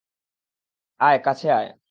আয় 0.99 1.19
কাছে 1.25 1.47
আয়। 1.51 1.71